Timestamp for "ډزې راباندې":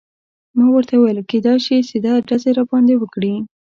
2.27-2.95